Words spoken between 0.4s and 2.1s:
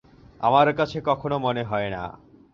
আমার কাছে কখনো মনে হয় না।